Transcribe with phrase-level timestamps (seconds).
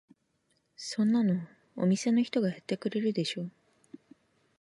[0.77, 1.41] そんなの
[1.75, 3.51] お店の人がやってくれるでしょ。